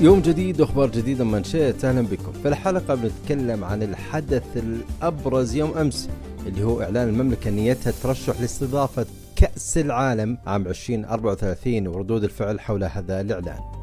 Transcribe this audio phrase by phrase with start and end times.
[0.00, 1.84] يوم جديد وأخبار جديدة من شئت.
[1.84, 2.32] أهلا بكم.
[2.32, 6.08] في الحلقة بنتكلم عن الحدث الأبرز يوم أمس
[6.46, 9.06] اللي هو إعلان المملكة نيتها ترشح لاستضافة
[9.36, 13.77] كأس العالم عام 2034 وردود الفعل حول هذا الإعلان.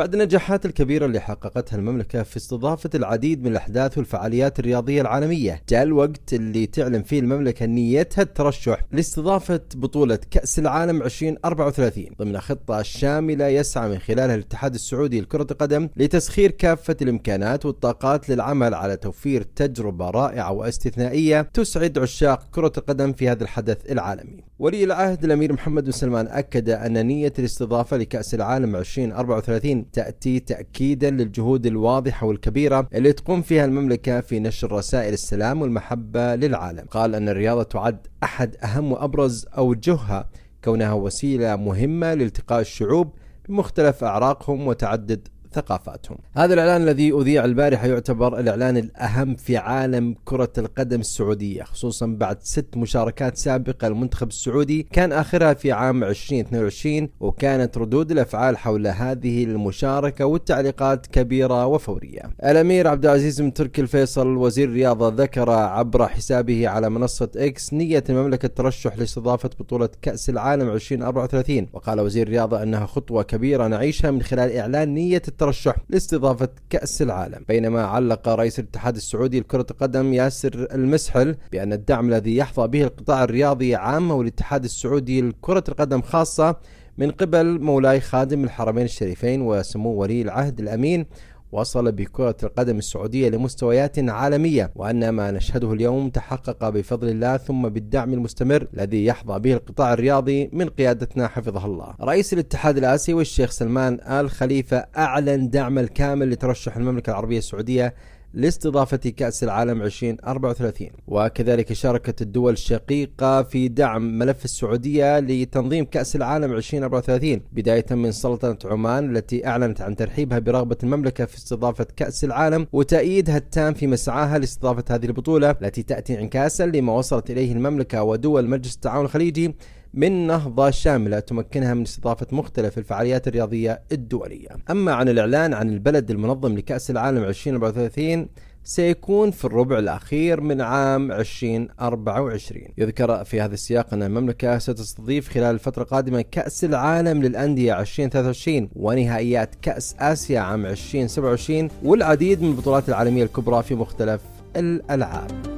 [0.00, 5.82] بعد النجاحات الكبيرة اللي حققتها المملكة في استضافة العديد من الأحداث والفعاليات الرياضية العالمية جاء
[5.82, 13.46] الوقت اللي تعلن فيه المملكة نيتها الترشح لاستضافة بطولة كأس العالم 2034 ضمن خطة شاملة
[13.46, 20.10] يسعى من خلالها الاتحاد السعودي لكرة القدم لتسخير كافة الإمكانات والطاقات للعمل على توفير تجربة
[20.10, 24.44] رائعة واستثنائية تسعد عشاق كرة القدم في هذا الحدث العالمي.
[24.58, 31.10] ولي العهد الأمير محمد بن سلمان أكد أن نية الاستضافة لكأس العالم 2034 تأتي تأكيدا
[31.10, 36.84] للجهود الواضحة والكبيرة اللي تقوم فيها المملكة في نشر رسائل السلام والمحبة للعالم.
[36.90, 40.28] قال أن الرياضة تعد أحد أهم وأبرز أوجهها
[40.64, 43.12] كونها وسيلة مهمة لالتقاء الشعوب
[43.48, 46.18] بمختلف أعراقهم وتعدد ثقافاتهم.
[46.36, 52.38] هذا الإعلان الذي أذيع البارحة يعتبر الإعلان الأهم في عالم كرة القدم السعودية خصوصا بعد
[52.42, 59.44] ست مشاركات سابقة المنتخب السعودي كان آخرها في عام 2022 وكانت ردود الأفعال حول هذه
[59.44, 62.22] المشاركة والتعليقات كبيرة وفورية.
[62.44, 68.04] الأمير عبد العزيز بن تركي الفيصل وزير الرياضة ذكر عبر حسابه على منصة إكس نية
[68.10, 74.22] المملكة الترشح لاستضافة بطولة كأس العالم 2034 وقال وزير الرياضة أنها خطوة كبيرة نعيشها من
[74.22, 77.44] خلال إعلان نية الترشح لاستضافة كأس العالم.
[77.48, 83.24] بينما علق رئيس الاتحاد السعودي لكرة القدم ياسر المسحل بأن الدعم الذي يحظى به القطاع
[83.24, 86.56] الرياضي عامة والاتحاد السعودي لكرة القدم خاصة
[86.98, 91.06] من قبل مولاي خادم الحرمين الشريفين وسمو ولي العهد الأمين
[91.52, 98.12] وصل بكرة القدم السعودية لمستويات عالمية وأن ما نشهده اليوم تحقق بفضل الله ثم بالدعم
[98.12, 101.94] المستمر الذي يحظى به القطاع الرياضي من قيادتنا حفظه الله.
[102.00, 107.94] رئيس الاتحاد الآسيوي الشيخ سلمان آل خليفة أعلن دعم الكامل لترشح المملكة العربية السعودية
[108.34, 116.52] لاستضافة كأس العالم 2034 وكذلك شاركت الدول الشقيقة في دعم ملف السعودية لتنظيم كأس العالم
[116.52, 122.66] 2034 بداية من سلطنة عمان التي أعلنت عن ترحيبها برغبة المملكة في استضافة كأس العالم
[122.72, 128.48] وتأييدها التام في مسعاها لاستضافة هذه البطولة التي تأتي انعكاسا لما وصلت إليه المملكة ودول
[128.48, 129.54] مجلس التعاون الخليجي
[129.94, 134.48] من نهضة شاملة تمكنها من استضافة مختلف الفعاليات الرياضية الدولية.
[134.70, 138.28] أما عن الإعلان عن البلد المنظم لكأس العالم 2034
[138.64, 145.54] سيكون في الربع الأخير من عام 2024 يذكر في هذا السياق أن المملكة ستستضيف خلال
[145.54, 153.24] الفترة القادمة كأس العالم للأندية 2023 ونهائيات كأس آسيا عام 2027 والعديد من البطولات العالمية
[153.24, 154.20] الكبرى في مختلف
[154.56, 155.49] الألعاب.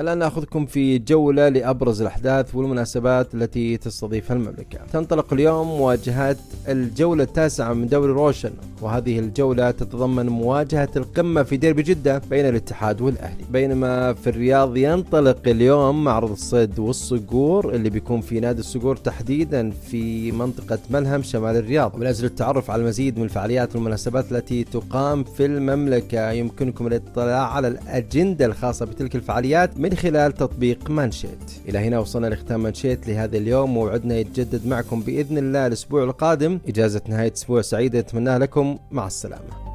[0.00, 4.78] الآن نأخذكم في جولة لأبرز الأحداث والمناسبات التي تستضيفها المملكة.
[4.92, 6.36] تنطلق اليوم مواجهات
[6.68, 8.50] الجولة التاسعة من دوري روشن
[8.82, 13.44] وهذه الجولة تتضمن مواجهة القمة في ديربي جدة بين الاتحاد والأهلي.
[13.50, 20.32] بينما في الرياض ينطلق اليوم معرض الصيد والصقور اللي بيكون في نادي الصقور تحديدا في
[20.32, 21.94] منطقة ملهم شمال الرياض.
[21.94, 27.68] ومن أجل التعرف على المزيد من الفعاليات والمناسبات التي تقام في المملكة يمكنكم الاطلاع على
[27.68, 31.52] الأجندة الخاصة بتلك الفعاليات من خلال تطبيق مانشيت.
[31.68, 36.58] إلى هنا وصلنا لختام مانشيت لهذا اليوم موعدنا يتجدد معكم بإذن الله الأسبوع القادم.
[36.68, 38.78] إجازة نهاية أسبوع سعيدة أتمناها لكم.
[38.90, 39.69] مع السلامة.